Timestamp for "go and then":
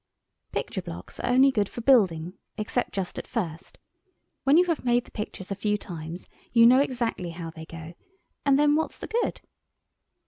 7.67-8.75